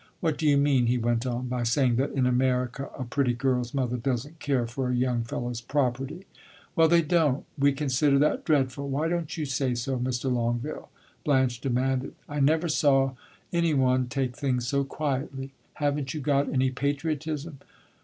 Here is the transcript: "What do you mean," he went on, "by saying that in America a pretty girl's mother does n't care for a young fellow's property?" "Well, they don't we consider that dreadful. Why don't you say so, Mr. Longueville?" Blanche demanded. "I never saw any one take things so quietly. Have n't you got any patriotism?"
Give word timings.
"What 0.19 0.35
do 0.35 0.47
you 0.47 0.57
mean," 0.57 0.87
he 0.87 0.97
went 0.97 1.27
on, 1.27 1.47
"by 1.47 1.61
saying 1.61 1.97
that 1.97 2.09
in 2.13 2.25
America 2.25 2.89
a 2.97 3.03
pretty 3.03 3.33
girl's 3.33 3.71
mother 3.71 3.97
does 3.97 4.25
n't 4.25 4.39
care 4.39 4.65
for 4.65 4.89
a 4.89 4.95
young 4.95 5.23
fellow's 5.23 5.61
property?" 5.61 6.25
"Well, 6.75 6.87
they 6.87 7.03
don't 7.03 7.45
we 7.55 7.71
consider 7.71 8.17
that 8.17 8.43
dreadful. 8.43 8.89
Why 8.89 9.07
don't 9.07 9.37
you 9.37 9.45
say 9.45 9.75
so, 9.75 9.99
Mr. 9.99 10.33
Longueville?" 10.33 10.89
Blanche 11.23 11.61
demanded. 11.61 12.15
"I 12.27 12.39
never 12.39 12.67
saw 12.67 13.13
any 13.53 13.75
one 13.75 14.07
take 14.07 14.35
things 14.35 14.67
so 14.67 14.83
quietly. 14.83 15.53
Have 15.73 15.97
n't 15.99 16.15
you 16.15 16.19
got 16.19 16.51
any 16.51 16.71
patriotism?" 16.71 17.59